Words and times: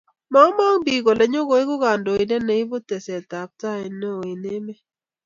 Mamong 0.33 0.79
biik 0.85 1.03
kole 1.05 1.23
nyokoeku 1.31 1.75
kandoindet 1.83 2.43
ne 2.45 2.53
ibu 2.61 2.77
katestai 2.87 3.85
neo 3.99 4.19
eng 4.31 4.45
emet 4.55 4.79